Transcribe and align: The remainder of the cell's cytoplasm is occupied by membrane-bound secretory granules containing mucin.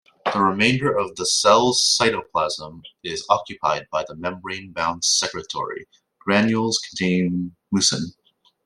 The 0.33 0.39
remainder 0.39 0.97
of 0.97 1.15
the 1.15 1.27
cell's 1.27 1.95
cytoplasm 2.01 2.81
is 3.03 3.23
occupied 3.29 3.85
by 3.91 4.03
membrane-bound 4.09 5.05
secretory 5.05 5.85
granules 6.19 6.79
containing 6.89 7.55
mucin. 7.71 8.11